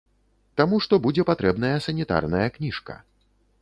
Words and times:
Таму 0.61 0.79
што 0.85 0.99
будзе 1.05 1.27
патрэбная 1.31 1.73
санітарная 1.89 2.45
кніжка. 2.59 2.93